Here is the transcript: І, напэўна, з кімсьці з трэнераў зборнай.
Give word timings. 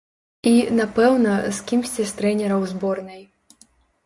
І, 0.51 0.53
напэўна, 0.79 1.35
з 1.57 1.67
кімсьці 1.73 2.07
з 2.13 2.19
трэнераў 2.23 2.67
зборнай. 2.73 3.21